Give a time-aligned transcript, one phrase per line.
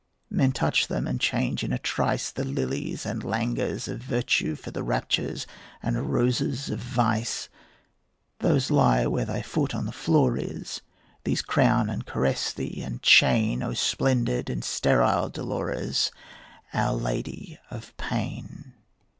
[0.31, 4.71] Men touch them, and change in a trice The lilies and languors of virtue For
[4.71, 5.45] the raptures
[5.83, 7.49] and roses of vice;
[8.39, 10.81] Those lie where thy foot on the floor is,
[11.23, 16.09] These crown and caress thee and chain, O splendid and sterile Dolores,
[16.73, 18.73] Our Lady of Pain.